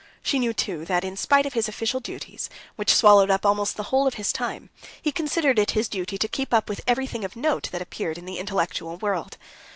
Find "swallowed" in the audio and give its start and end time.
2.95-3.29